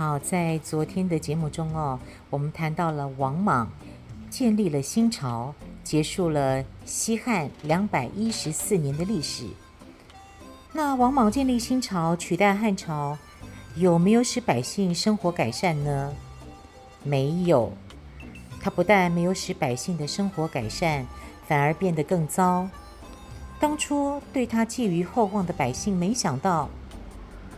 [0.00, 2.00] 好，在昨天的节目中哦，
[2.30, 3.70] 我们谈到了王莽
[4.30, 5.54] 建立了新朝。
[5.84, 9.44] 结束了西汉两百一十四年的历史。
[10.72, 13.18] 那王莽建立新朝，取代汉朝，
[13.76, 16.14] 有没有使百姓生活改善呢？
[17.02, 17.70] 没有，
[18.58, 21.04] 他不但没有使百姓的生活改善，
[21.46, 22.66] 反而变得更糟。
[23.60, 26.70] 当初对他寄予厚望的百姓，没想到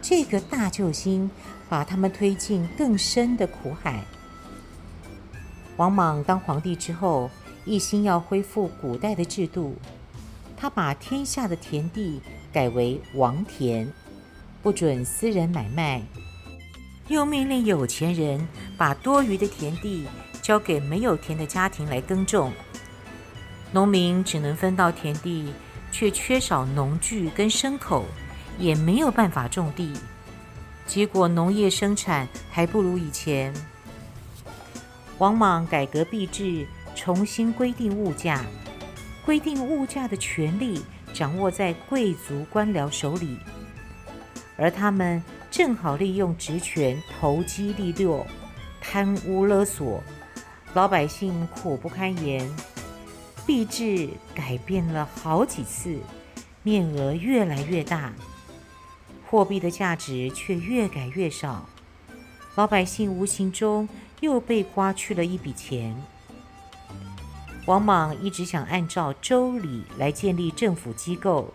[0.00, 1.30] 这个大救星
[1.72, 4.04] 把他们推进更深的苦海。
[5.78, 7.30] 王莽当皇帝之后，
[7.64, 9.74] 一心要恢复古代的制度，
[10.54, 12.20] 他把天下的田地
[12.52, 13.90] 改为王田，
[14.62, 16.02] 不准私人买卖，
[17.08, 20.06] 又命令有钱人把多余的田地
[20.42, 22.52] 交给没有田的家庭来耕种。
[23.72, 25.54] 农民只能分到田地，
[25.90, 28.04] 却缺少农具跟牲口，
[28.58, 29.94] 也没有办法种地，
[30.92, 33.50] 结果农业生产还不如以前。
[35.16, 36.66] 王莽改革币制。
[36.94, 38.44] 重新规定物价，
[39.24, 40.84] 规定物价的权力
[41.14, 43.38] 掌握在贵族官僚手里，
[44.58, 48.24] 而他们正好利用职权投机利诱、
[48.78, 50.02] 贪污勒索，
[50.74, 52.48] 老百姓苦不堪言。
[53.46, 55.98] 币制改变了好几次，
[56.62, 58.12] 面额越来越大，
[59.32, 61.66] 货币的价值却越改越少，
[62.54, 63.88] 老百姓无形中
[64.20, 65.96] 又被刮去了一笔钱。
[67.64, 71.50] 王莽一直想按照周礼来建立政府机构。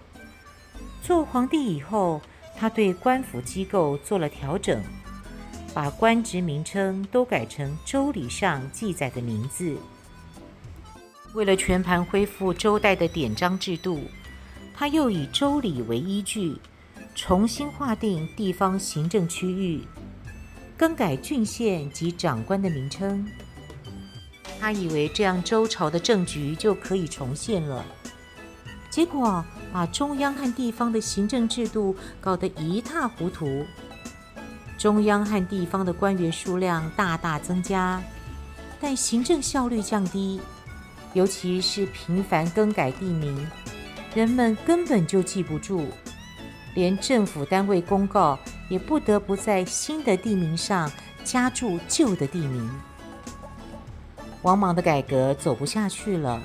[1.03, 2.19] 做皇帝以后，
[2.57, 4.83] 他对官府机构做了调整，
[5.71, 9.77] 把官职名称都改成周礼上记载的名字。
[11.35, 14.01] 为了全盘恢复周代的典章制度，
[14.73, 16.57] 他又以周礼为依据，
[17.17, 19.81] 重新划定地方行政区域，
[20.77, 23.27] 更改郡县及长官的名称。
[24.59, 27.83] 他以为这样周朝的政局就可以重现了，
[28.91, 33.65] 结果把中央和地方的行政制度搞得一塌糊涂。
[34.77, 37.99] 中央和地方的官员数量大大增加，
[38.79, 40.39] 但行政效率降低，
[41.13, 43.35] 尤其是频繁更改地名，
[44.13, 45.87] 人们根本就记不住，
[46.77, 48.37] 连政府单位公告
[48.69, 50.91] 也不得不在新的地名上
[51.23, 52.69] 加注旧的地名。
[54.43, 56.39] 王莽的改革走不下去了，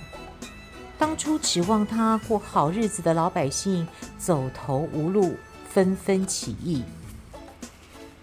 [0.97, 5.37] 当初指望他过好日子的老百姓走投无路，
[5.69, 6.83] 纷纷起义。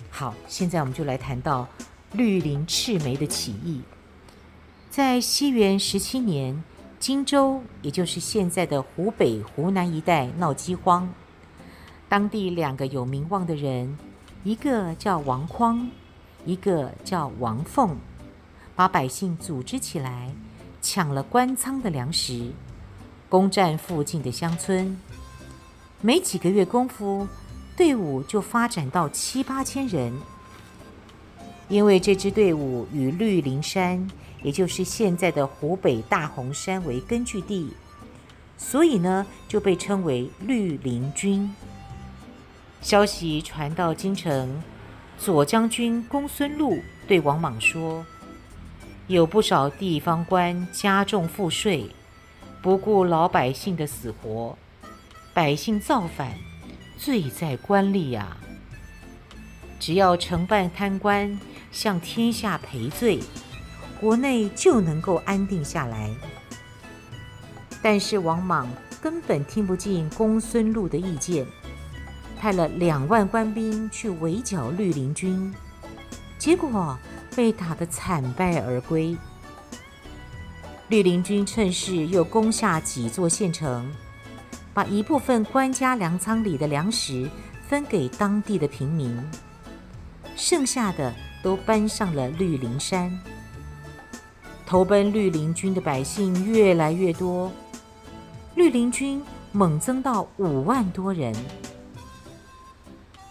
[0.10, 1.68] 好，现在我们就来谈到
[2.14, 3.82] 绿林赤眉的起义。
[4.90, 6.64] 在西元十七年，
[7.00, 11.08] 荆州，也就是现在的湖北、湖南一带闹饥荒，
[12.10, 13.96] 当地两个有名望的人，
[14.44, 15.88] 一个叫王匡，
[16.44, 17.96] 一个叫王凤。
[18.76, 20.34] 把百姓组织起来，
[20.82, 22.52] 抢了官仓的粮食，
[23.30, 24.98] 攻占附近的乡村。
[26.02, 27.28] 没几个月功夫，
[27.78, 30.12] 队伍就发展到七八千人。
[31.68, 34.10] 因为这支队伍与绿林山，
[34.42, 37.72] 也就是现在的湖北大洪山为根据地，
[38.58, 41.54] 所以呢，就被称为绿林军。
[42.82, 44.62] 消息传到京城，
[45.18, 48.06] 左将军公孙禄对王莽说。
[49.08, 51.90] 有不少地方官加重赋税，
[52.62, 54.56] 不顾老百姓的死活，
[55.34, 56.34] 百姓造反，
[56.96, 58.38] 罪在官吏呀！
[59.80, 61.40] 只要惩办贪官，
[61.72, 63.20] 向天下赔罪，
[64.00, 66.12] 国内就能够安定下来。
[67.82, 68.70] 但是王莽
[69.02, 71.48] 根本听不进公孙禄的意见，
[72.40, 75.54] 派了两万官兵去围剿绿林军，
[76.38, 76.98] 结果，
[77.36, 79.18] 被打得惨败而归。
[80.88, 83.92] 绿林军趁势又攻下几座县城，
[84.74, 87.30] 把一部分官家粮仓里的粮食
[87.68, 89.22] 分给当地的平民，
[90.38, 91.14] 剩下的
[91.44, 93.20] 都搬上了绿林山。
[94.66, 97.52] 投奔绿林军的百姓越来越多，
[98.56, 99.22] 绿林军
[99.52, 101.36] 猛增到五万多人。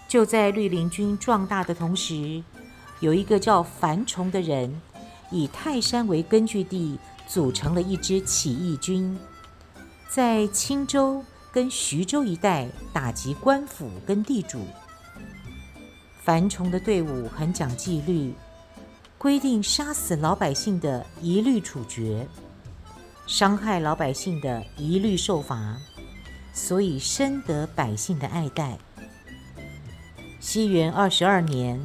[0.08, 2.42] 就在绿林军壮大的同时，
[3.00, 4.80] 有一个叫樊崇的人，
[5.30, 9.18] 以泰山为根据地，组成了一支起义军，
[10.08, 11.22] 在青州
[11.52, 14.66] 跟徐州一带打击官府跟地主。
[16.24, 18.32] 樊崇的队伍很讲纪律，
[19.18, 22.26] 规定杀死老百姓的一律处决，
[23.26, 25.76] 伤害老百姓的一律受罚，
[26.54, 28.78] 所以深得百姓的爱戴。
[30.50, 31.78] 西元二十二年，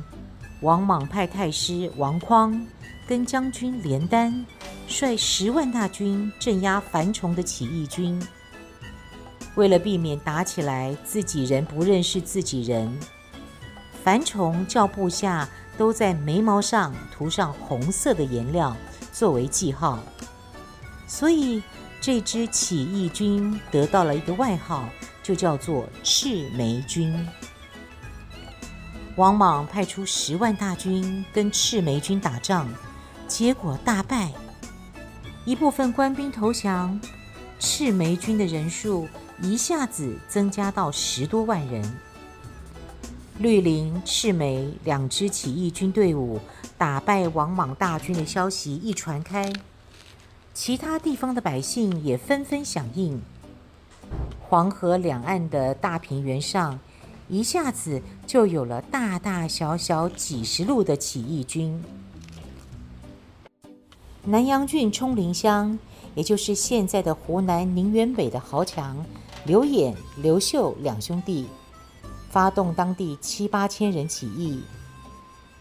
[0.62, 2.65] 王莽派太师王匡
[3.06, 4.45] 跟将军连丹
[4.88, 8.18] 率十万大军镇压樊崇的起义军。
[9.56, 12.98] 为了避免打起来自己人不认识自己人，
[14.01, 15.45] 樊崇叫部下
[15.77, 18.74] 都在眉毛上涂上红色的颜料
[19.12, 20.00] 作为记号，
[21.06, 21.62] 所以
[22.00, 24.88] 这支起义军得到了一个外号，
[25.21, 27.13] 就叫做赤眉军。
[29.15, 32.68] 王莽派出十万大军跟赤眉军打仗，
[33.27, 34.31] 结果大败，
[35.45, 37.00] 一部分官兵投降，
[37.60, 39.07] 赤眉军的人数
[39.39, 41.83] 一下子增加到十多万人。
[43.38, 46.39] 绿林、赤眉两支起义军队伍
[46.75, 49.54] 打败王莽大军的消息一传开，
[50.56, 53.21] 其他地方的百姓也纷纷响应，
[54.42, 56.80] 黄河两岸的大平原上。
[57.29, 61.83] 一下子就有了大大小小几十路的起义军。
[64.25, 65.77] 南阳郡冲陵乡，
[66.15, 69.05] 也就是现在的湖南宁远北的豪强
[69.45, 71.47] 刘演、刘秀两兄弟，
[72.29, 74.61] 发动当地七八千人起义。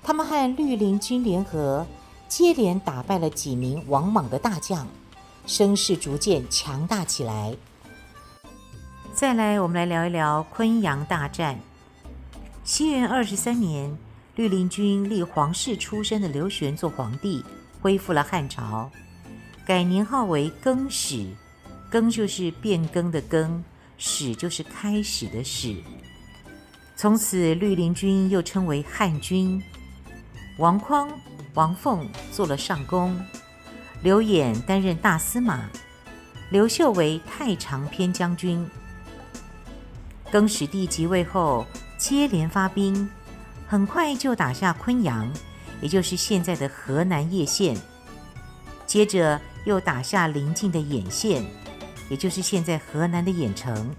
[0.02, 1.86] 他们和绿林军联合，
[2.28, 4.86] 接连打败了几名王莽的大将，
[5.46, 7.56] 声势逐渐强大起来。
[9.14, 11.58] 再来，我们来聊一聊昆阳大战。
[12.64, 13.94] 西元二十三年，
[14.36, 17.44] 绿林军立皇室出身的刘玄做皇帝，
[17.82, 18.90] 恢复了汉朝，
[19.66, 21.26] 改年号为更始，
[21.90, 23.62] 更就是变更的更，
[23.98, 25.76] 始就是开始的始。
[26.96, 29.62] 从此，绿林军又称为汉军。
[30.56, 31.10] 王匡、
[31.52, 33.14] 王凤做了上公，
[34.02, 35.68] 刘演担任大司马，
[36.50, 38.66] 刘秀为太常偏将军。
[40.32, 41.66] 更始帝即位后，
[41.98, 43.06] 接连发兵，
[43.68, 45.30] 很快就打下昆阳，
[45.82, 47.76] 也就是现在的河南叶县。
[48.86, 51.44] 接着又打下邻近的兖县，
[52.08, 53.94] 也就是现在河南的盐城，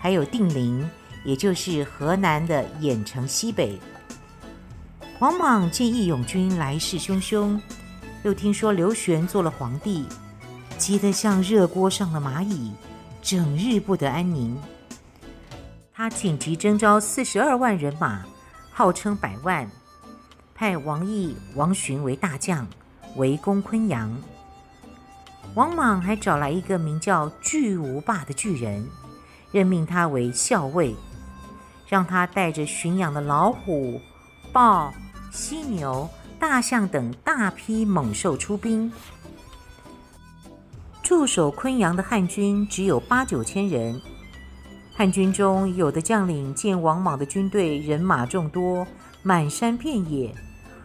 [0.00, 0.90] 还有定陵，
[1.24, 3.78] 也就是河南的盐城西北。
[5.20, 7.60] 王莽见义勇军来势汹汹，
[8.24, 10.04] 又听说刘玄做了皇帝，
[10.78, 12.72] 急得像热锅上的蚂蚁，
[13.22, 14.58] 整日不得安宁。
[15.98, 18.22] 他紧急征召四十二万人马，
[18.70, 19.66] 号称百万，
[20.54, 22.66] 派王毅、王寻为大将，
[23.16, 24.14] 围攻昆阳。
[25.54, 28.86] 王莽还找来一个名叫巨无霸的巨人，
[29.50, 30.94] 任命他为校尉，
[31.88, 33.98] 让他带着驯养的老虎、
[34.52, 34.92] 豹、
[35.32, 36.06] 犀牛、
[36.38, 38.92] 大象等大批猛兽出兵。
[41.02, 43.98] 驻守昆阳的汉军只有八九千人。
[44.98, 48.86] 汉军中有的将领见王莽的军队人马众多，
[49.22, 50.34] 满山遍野，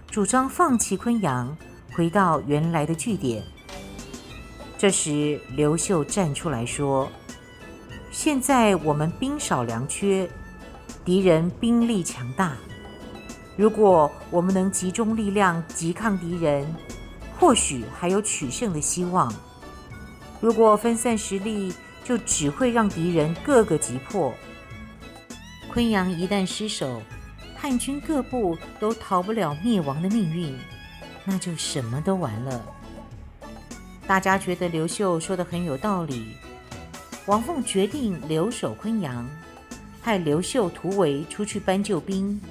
[0.10, 1.56] 主张放弃昆阳，
[1.94, 3.42] 回到原来的据点。
[4.78, 7.10] 这时，刘秀站出来说
[8.12, 10.30] ：“现在我们兵少粮缺，
[11.06, 12.58] 敌人兵力强大，
[13.56, 16.68] 如果我们能集中力量抵抗敌人，
[17.40, 19.34] 或许还有取胜的希望。
[20.42, 24.34] 如果分散实力，”就只会让敌人个个击破。
[25.72, 27.02] 昆阳一旦失守，
[27.56, 30.58] 汉军各部都逃不了灭亡的命运，
[31.24, 32.66] 那就什么都完了。
[34.06, 36.36] 大家觉得刘秀说的很有道理，
[37.26, 39.30] 王凤决定留守昆阳，
[40.02, 42.42] 派刘秀突围出去搬救兵。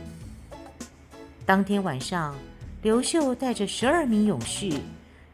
[1.45, 2.35] 当天晚上，
[2.81, 4.71] 刘秀带着十二名勇士，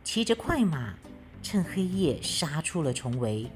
[0.02, 0.94] 骑着快马，
[1.42, 3.48] 趁黑夜杀出了重围。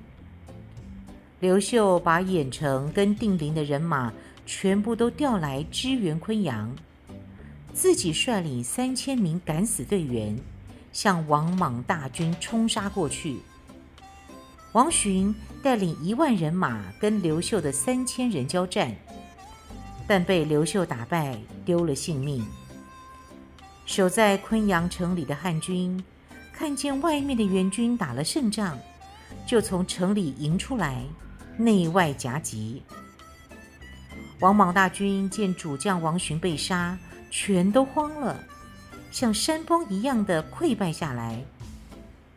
[1.40, 4.12] 刘秀把盐城跟定陵的人马
[4.44, 6.70] 全部都调来支援昆阳，
[7.72, 10.38] 自己率领三千名敢死队员
[10.92, 13.38] 向王莽大军冲杀过去。
[14.72, 18.94] 王寻带领一万人马跟刘秀的三千人交战，
[20.06, 22.44] 但被刘秀打败，丢了性命。
[23.86, 26.04] 守在昆阳城里的汉军
[26.52, 28.78] 看见外面的援军打了胜仗，
[29.46, 31.02] 就从城里迎出来。
[31.60, 32.82] 内外夹击，
[34.38, 36.98] 王莽大军见主将王寻被杀，
[37.30, 38.42] 全都慌了，
[39.10, 41.44] 像山崩一样的溃败下来。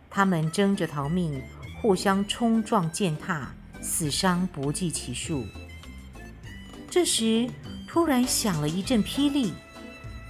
[0.09, 1.41] 他们争着逃命，
[1.81, 3.49] 互相冲撞践踏，
[3.81, 5.45] 死伤不计其数。
[6.89, 7.49] 这时，
[7.87, 9.53] 突然响了一阵霹雳，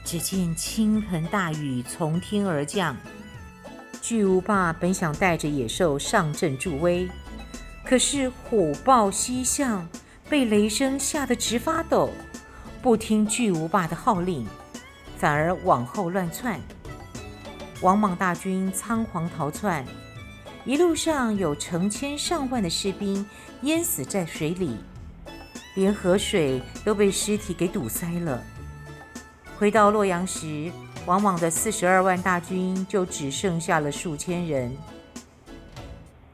[0.05, 2.95] 只见倾盆大雨从天而降。
[4.03, 7.09] 巨无霸本想带着野兽上阵助威，
[7.93, 9.87] 可是虎豹犀象
[10.27, 12.09] 被雷声吓得直发抖，
[12.81, 14.47] 不听巨无霸的号令，
[15.15, 16.59] 反而往后乱窜。
[17.81, 19.85] 王莽大军仓皇逃窜，
[20.65, 23.23] 一路上有成千上万的士兵
[23.61, 24.75] 淹死在水里，
[25.75, 28.41] 连河水都被尸体给堵塞了。
[29.59, 30.71] 回到洛阳时，
[31.05, 34.75] 王莽的四十二万大军就只剩下了数千人。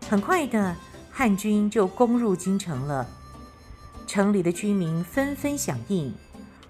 [0.09, 0.73] 很快的，
[1.19, 3.05] 汉军就攻入京城了，
[4.07, 6.15] 城里的居民纷纷响应，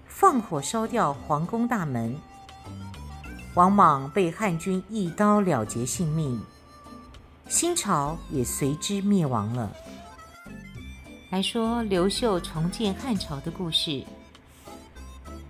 [0.08, 2.16] 放火烧掉皇宫大门。
[3.54, 6.42] 王莽被汉军一刀了结性命，
[7.48, 9.70] 新朝也随之灭亡了。
[11.30, 14.04] 来说刘秀重建汉朝的故事。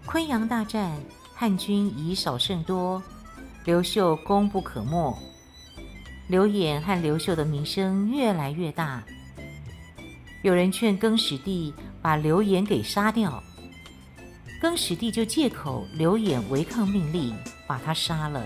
[0.04, 1.00] 昆阳大战，
[1.34, 3.02] 汉军以少胜多，
[3.64, 5.18] 刘秀功不可没。
[6.30, 9.02] 刘演和刘秀的名声越来越大。
[10.42, 13.42] 有人劝更始帝把刘演给杀掉，
[14.62, 17.34] 更始帝就借口刘演违抗命令。
[17.66, 18.44] 把他杀了。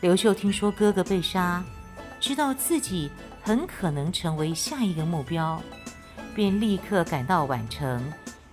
[0.00, 1.64] 刘秀听说哥哥被杀，
[2.20, 3.10] 知道自己
[3.42, 5.60] 很可能成为下一个目标，
[6.34, 8.02] 便立刻赶到宛城，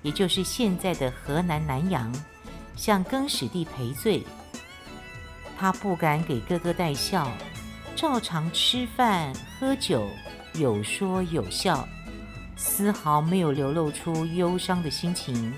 [0.04, 2.14] 也就是现在的河南南阳，
[2.76, 4.24] 向更始帝赔罪。
[5.58, 7.32] 他不敢给哥哥带孝，
[7.98, 10.08] 照常吃饭喝酒，
[10.54, 11.90] 有说有笑，
[12.56, 15.52] 丝毫没有流露出忧伤的心情。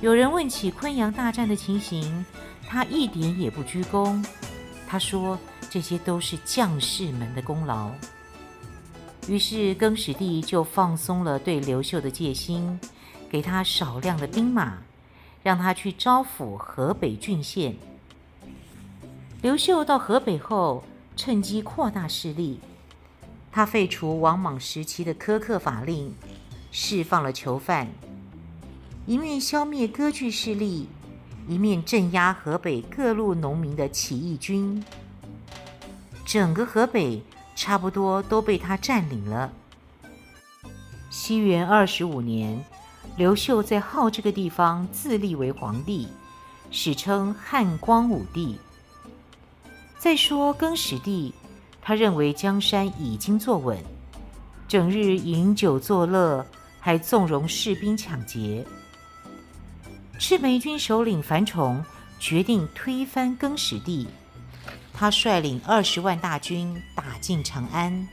[0.00, 2.24] 有人问起昆阳大战的情形，
[2.66, 4.24] 他一点也不居功。
[4.88, 7.90] 他说：“这些都是将士们的功劳。”
[9.28, 12.80] 于是更始帝就放松了对刘秀的戒心，
[13.28, 14.78] 给他少量的兵马，
[15.42, 17.76] 让他去招抚河北郡县。
[19.42, 20.82] 刘秀到河北后，
[21.16, 22.60] 趁机扩大势力。
[23.52, 26.14] 他废除王莽时期的苛刻法令，
[26.72, 27.88] 释放了囚犯。
[29.06, 30.88] 一面消灭割据势力，
[31.46, 34.82] 一面镇压河北各路农民的起义军。
[36.24, 37.22] 整个河北
[37.54, 39.52] 差不多都被他占领了。
[41.10, 42.64] 西元二十五年，
[43.16, 46.08] 刘秀在鄗这个地方自立为皇帝，
[46.72, 48.58] 史称汉光武帝。
[50.04, 51.32] 再说更始帝，
[51.80, 53.82] 他认为江山已经坐稳，
[54.68, 56.44] 整日饮酒作乐，
[56.78, 58.66] 还纵容士兵抢劫。
[60.18, 61.82] 赤眉军首领樊崇
[62.20, 64.06] 决定推翻更始帝，
[64.92, 68.06] 他率领二十万大军打进长安，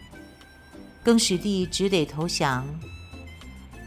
[1.04, 2.66] 更始帝只得投降。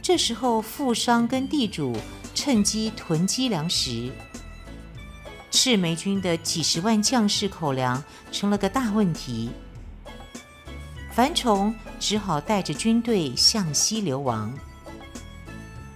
[0.03, 1.97] 这时候，富商跟地主
[2.35, 4.13] 趁机囤积粮食，
[5.64, 9.49] 赤眉军的几十万将士口粮成了个大问题。
[11.11, 14.52] 樊崇只好带着军队向西流亡，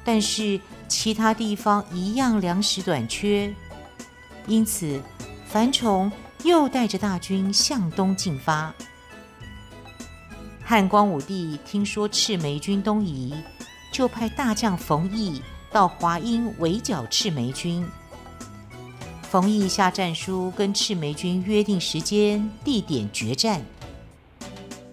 [0.02, 0.58] 但是。
[0.88, 3.54] 其他地方一样粮食短缺，
[4.46, 5.02] 因此
[5.46, 6.10] 樊崇
[6.44, 8.72] 又带着大军向东进发。
[10.64, 13.34] 汉光武帝听说赤眉军东移，
[13.92, 17.86] 就派大将冯异到华阴围剿赤眉军。
[19.30, 23.62] 冯异下战书跟赤眉军约定时间、地点决战。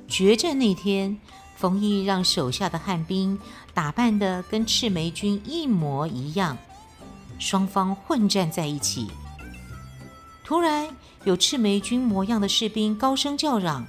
[0.10, 1.18] 决战那天，
[1.56, 3.40] 冯异让手下的汉兵
[3.74, 6.58] 打扮的跟赤眉军一模一样，
[7.40, 9.08] 双方混战在一起。
[10.44, 13.88] 突然，有赤眉军模样的士兵高声叫嚷：“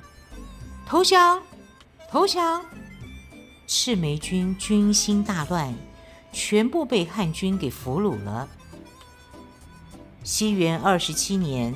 [0.87, 1.43] 投降！
[2.09, 2.65] 投降！”
[3.67, 5.75] 赤眉军军心大乱，
[6.33, 8.49] 全部被汉军给俘虏了。
[10.27, 11.73] 西元二十七年，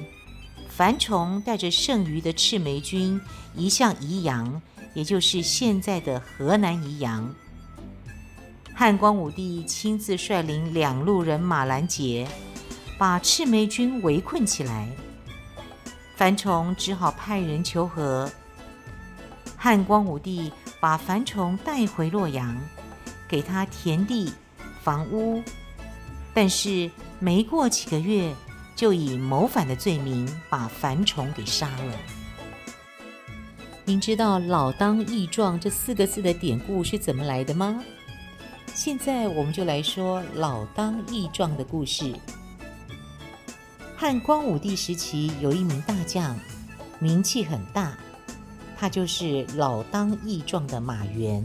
[0.68, 3.20] 樊崇带着剩余的赤眉军
[3.54, 4.60] 移向宜阳。
[4.92, 7.32] 也就是现在的河南宜阳，
[8.74, 12.26] 汉光武帝亲自率领两路人马拦截，
[12.98, 14.88] 把赤眉军围困起来。
[16.16, 18.28] 樊崇只好派人求和。
[19.56, 22.60] 汉光武帝把樊崇带回洛阳，
[23.28, 24.32] 给他田地、
[24.82, 25.40] 房屋，
[26.34, 26.90] 但是
[27.22, 28.34] 没过几个月，
[28.74, 31.94] 就以谋反的罪名把樊崇给杀了。
[33.84, 37.84] 您知道“老当益壮”这四个字的典故是怎么来的吗？
[38.72, 42.14] 现在我们就来说“老当益壮”的故事。
[43.96, 46.38] 汉光武帝时期有一名大将，
[46.98, 47.98] 名气很大，
[48.78, 51.44] 他就是老当益壮的马援。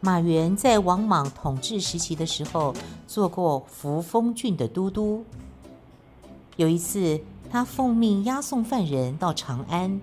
[0.00, 2.74] 马援在王莽统治时期的时候，
[3.06, 5.24] 做过扶风郡的都督。
[6.56, 10.00] 有一次，他奉命押送犯人到长安，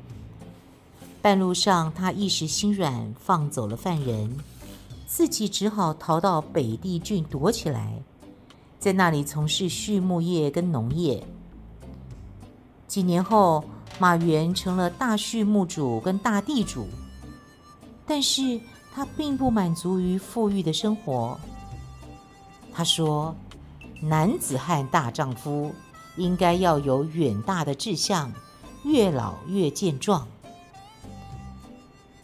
[1.21, 4.35] 半路上他一时心软，放走了犯人，
[5.05, 8.01] 自己只好逃到北地郡躲起来，
[8.79, 11.23] 在那里从事畜牧业跟农业。
[12.87, 13.63] 几年后，
[13.99, 16.87] 马援成了大畜牧主跟大地主，
[18.05, 18.59] 但是
[18.93, 21.39] 他并不满足于富裕的生活。
[22.71, 23.35] 他说
[24.01, 25.73] ：“男子汉大丈夫。”
[26.15, 28.31] 应该要有远大的志向，
[28.83, 30.27] 越老越健壮。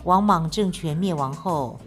[0.03, 1.79] 王莽政权灭亡后，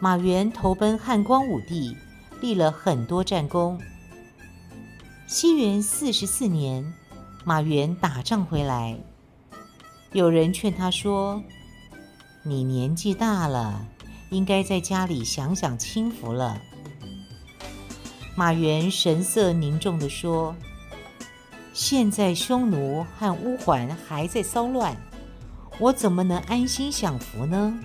[0.00, 1.96] 马援投奔汉光武帝，
[2.42, 3.80] 立了很多战功。
[5.26, 6.92] 西元四十四年，
[7.42, 8.98] 马援打仗回来，
[10.12, 11.42] 有人劝他说
[12.44, 13.86] ：“你年纪大了，
[14.30, 16.60] 应该在家里享享清福了。”
[18.34, 20.56] 马援神色凝重地说。
[21.72, 24.94] 现在匈奴和乌桓还在骚乱，
[25.78, 27.78] 我怎么能安心享福呢？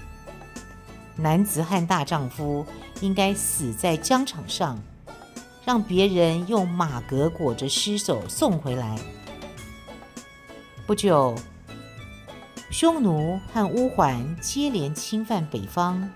[1.16, 2.66] 男子汉大丈夫
[3.00, 4.82] 应该死在疆场上，
[5.64, 8.98] 让别人用马革裹着尸首送回来。
[10.88, 11.36] 不久，
[12.72, 16.10] 匈奴和乌桓接连侵犯北方，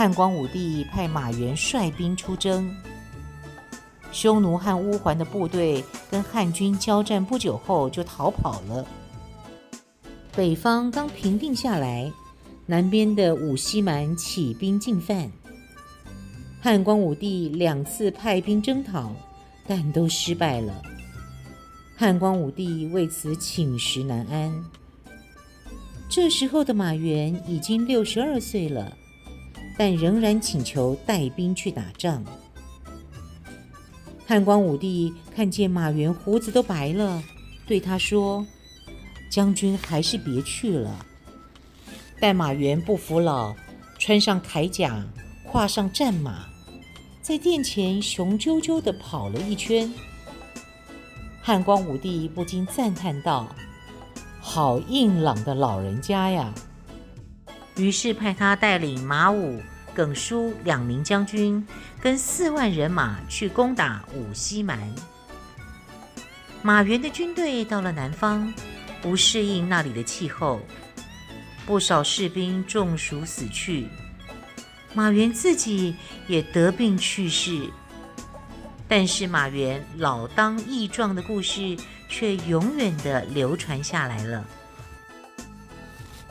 [0.00, 2.74] 汉光武帝派马援率兵出征。
[4.10, 8.86] 匈奴和乌桓的部队跟汉军交战不久后就逃跑了。
[10.34, 12.10] 北方刚平定下来，
[12.64, 15.30] 南边的五溪蛮起兵进犯。
[16.62, 19.12] 汉光武帝两次派兵征讨，
[19.66, 20.80] 但都失败了。
[21.94, 24.64] 汉光武帝为此寝食难安。
[26.08, 28.96] 这时候的马援已经六十二岁了，
[29.80, 32.22] 但仍然请求带兵去打仗。
[34.26, 37.22] 汉光武帝看见马援胡子都白了，
[37.66, 38.46] 对他说
[39.32, 41.06] ：“将军还是别去了。”
[42.20, 43.54] 但马援不服老，
[43.98, 45.02] 穿上铠甲，
[45.46, 46.44] 跨上战马，
[47.22, 49.90] 在殿前雄赳赳地跑了一圈。
[51.40, 53.48] 汉光武帝不禁赞叹道
[54.42, 56.52] ：“好硬朗的老人家呀！”
[57.80, 59.62] 于是派他带领马武。
[59.92, 61.66] 耿舒两名将军
[62.00, 64.78] 跟四万人马去攻打五溪蛮。
[66.62, 68.54] 马援的军队到了南方，
[69.02, 70.60] 不适应那里的气候，
[71.66, 73.88] 不少士兵中暑死去，
[74.94, 75.96] 马援自己
[76.28, 77.68] 也得病去世。
[78.86, 81.76] 但是马援老当益壮的故事
[82.08, 84.46] 却永远地流传下来了。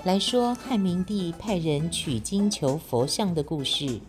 [0.06, 4.00] 来说汉明帝派人取经求佛像的故事。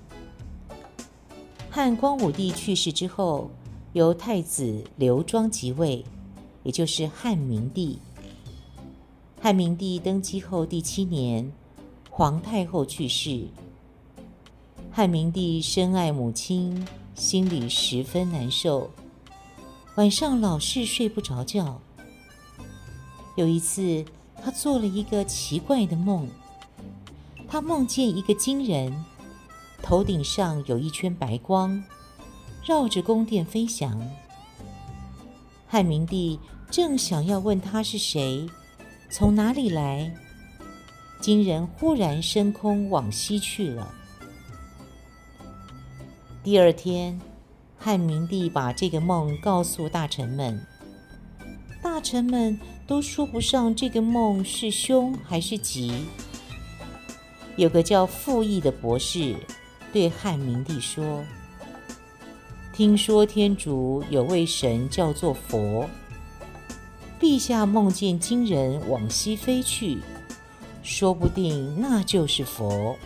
[1.69, 3.51] 汉光武帝去世之后，
[3.93, 6.05] 由太子刘庄即位，
[6.63, 7.99] 也就是汉明帝。
[9.41, 11.53] 汉明帝登基后第七年，
[12.09, 13.49] 皇太后去世。
[14.93, 18.91] 汉明帝深爱母亲，心里十分难受，
[19.97, 21.81] 晚上老是睡不着觉。
[23.35, 24.05] 有一次，
[24.43, 26.29] 他做了一个奇怪的梦，
[27.49, 29.05] 他梦见一个金人，
[29.83, 31.83] 头顶上有一圈白光，
[32.65, 34.01] 绕着宫殿飞翔。
[35.67, 38.49] 汉明帝正想要问他是谁，
[39.11, 40.13] 从哪里来，
[41.21, 43.95] 金人忽然升空往西去了。
[46.43, 47.21] 第二天，
[47.79, 50.67] 汉明帝把这个梦告诉大臣们，
[51.83, 52.59] 大臣们。
[52.91, 55.93] 都说不上这个梦是凶还是吉。
[57.55, 59.37] 有个叫傅毅的博士
[59.93, 61.23] 对汉明帝说
[62.75, 65.89] ：“听说天竺有位神叫做佛，
[67.21, 69.99] 陛下梦见金人往西飞去，
[70.83, 72.97] 说不定那就是佛。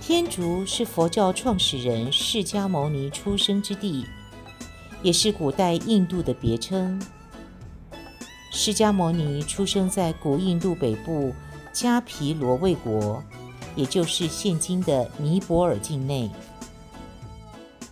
[0.00, 4.06] 天竺是佛教创始人释迦牟尼出生之地，
[5.02, 6.98] 也是古代印度的别称。”
[8.52, 11.32] 释迦牟尼出生在古印度北部
[11.72, 13.22] 迦毗罗卫国，
[13.76, 16.28] 也就是现今的尼泊尔境内。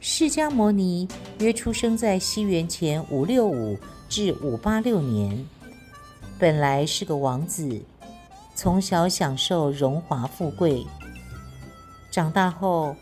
[0.00, 1.06] 释迦牟尼
[1.38, 5.46] 约出生在西元前五六五至五八六年，
[6.40, 7.80] 本来是个王子，
[8.56, 10.84] 从小享受荣华富贵。
[12.10, 12.96] 长大后，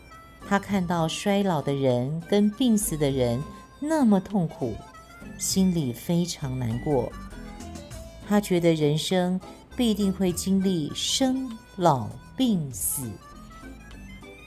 [0.47, 3.41] 他看到衰老的人跟病死的人
[3.79, 4.75] 那么痛苦，
[5.39, 7.11] 心里非常难过。
[8.27, 9.39] 他觉得人生
[9.75, 13.09] 必定会经历生老病死。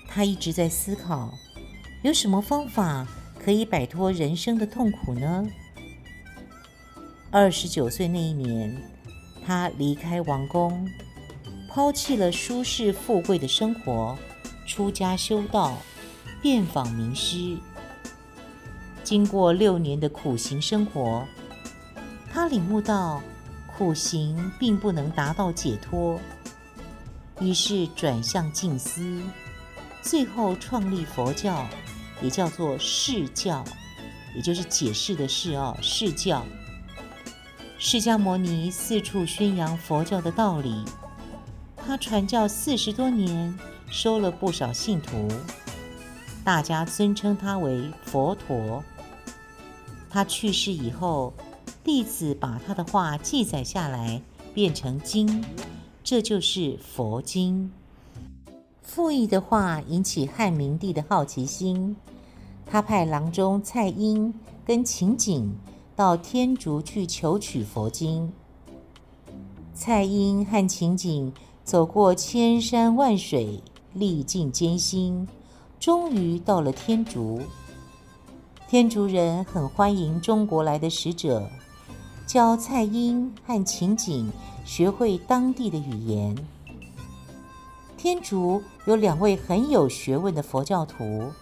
[0.07, 1.33] 他一直在思考，
[2.03, 3.07] 有什么方法
[3.43, 5.47] 可以摆脱人生的痛苦呢？
[7.31, 8.77] 二十九岁那一年，
[9.47, 10.88] 他离开王宫，
[11.69, 14.19] 抛弃了舒适富贵的生活，
[14.66, 15.79] 出家修道，
[16.43, 17.57] 遍访名师。
[19.05, 21.25] 经过六年的苦行生活，
[22.33, 23.23] 他领悟到
[23.81, 26.21] 苦行并不能达到解脱，
[27.40, 29.23] 于是转向静思，
[30.03, 31.66] 最后创立佛教，
[32.21, 33.64] 也叫做释教，
[34.37, 36.45] 也就是解释的释哦，释教。
[37.79, 40.85] 释迦牟尼四处宣扬佛教的道理，
[41.75, 45.27] 他传教四十多年，收了不少信徒，
[46.45, 48.85] 大家尊称他为佛陀。
[50.11, 51.33] 他去世以后，
[51.83, 54.23] 弟子把他的话记载下来，
[54.55, 55.45] 变成经，
[56.03, 57.73] 这就是佛经。
[58.83, 61.97] 傅毅的话引起汉明帝的好奇心，
[62.66, 65.55] 他派郎中蔡英跟秦景。
[65.97, 68.33] 到天竺去求取佛经。
[69.75, 71.31] 蔡英和秦景
[71.62, 73.62] 走过千山万水，
[73.93, 75.29] 历尽艰辛，
[75.79, 77.43] 终于到了天竺。
[78.66, 81.51] 天竺人很欢迎中国来的使者，
[82.33, 84.31] 教蔡英和秦景
[84.64, 86.37] 学会当地的语言。
[87.97, 91.33] 天竺有两位很有学问的佛教徒，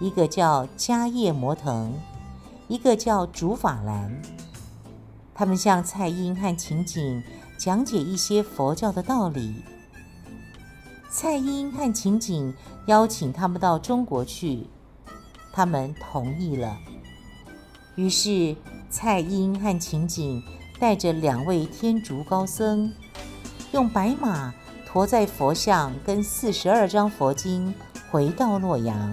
[0.00, 1.94] 一个叫迦叶摩腾。
[2.66, 4.20] 一个叫竺法兰，
[5.32, 7.22] 他们向蔡英和秦景
[7.56, 9.62] 讲解一些佛教的道理。
[11.08, 12.52] 蔡英和秦景
[12.88, 14.66] 邀请他们到中国去，
[15.52, 16.76] 他们同意了。
[17.94, 18.56] 于是
[18.88, 20.42] 蔡英和秦景
[20.78, 22.92] 带着两位天竺高僧，
[23.72, 24.54] 用白马
[24.86, 27.74] 驮载佛像跟四十二张佛经，
[28.10, 29.12] 回到洛阳。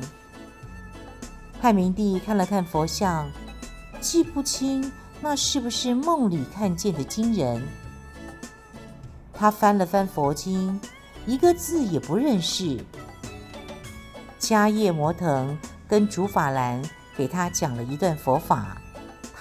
[1.61, 3.29] 汉明帝看了看佛像。
[3.99, 7.65] 记不清那是不是梦里看见的金人。
[9.33, 10.77] 他翻了翻佛经，
[11.25, 12.83] 一个字也不认识。
[14.41, 15.57] 迦叶摩腾
[15.87, 16.83] 跟竺法兰
[17.15, 18.77] 给他讲了一段佛法，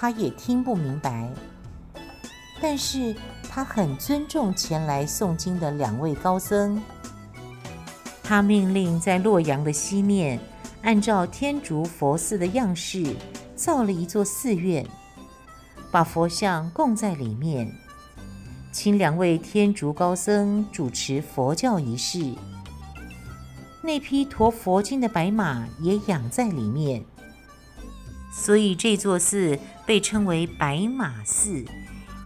[0.03, 1.31] 他也听不明白。
[2.61, 3.15] 但是
[3.49, 6.83] 他很尊重前来诵经的两位高僧。
[8.21, 10.37] 他命令在洛阳的西面，
[10.81, 13.15] 按照天竺佛寺的样式。
[13.55, 14.85] 造了一座寺院，
[15.89, 17.71] 把佛像供在里面，
[18.73, 22.33] 请两位天竺高僧主持佛教仪式。
[23.81, 27.05] 那匹驮佛经的白马也养在里面，
[28.35, 31.63] 所以这座寺被称为白马寺，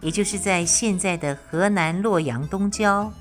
[0.00, 3.12] 也就是在现在的河南洛阳东郊。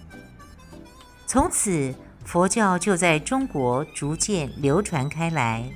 [1.27, 5.69] 从此，佛教就在中国逐渐流传开来。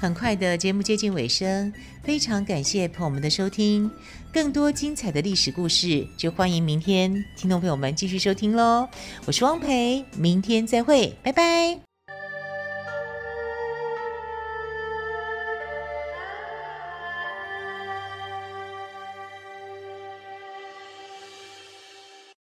[0.00, 3.90] 很快的节目接近尾声，非常感谢朋友们的收听。
[4.32, 8.88] 更多精彩的历史故事，就欢迎明天听众朋友们继续收听喽。
[9.26, 11.87] 我是汪培，明天再会，拜拜。